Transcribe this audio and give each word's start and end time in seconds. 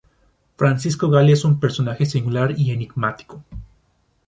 Francisco 0.57 1.09
Gali 1.11 1.31
es 1.33 1.45
un 1.45 1.59
personaje 1.59 2.07
singular 2.07 2.55
y 2.59 2.71
enigmático. 2.71 3.43